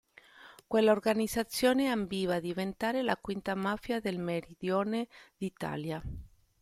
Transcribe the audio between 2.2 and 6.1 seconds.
a diventare la quinta mafia del meridione d'Italia.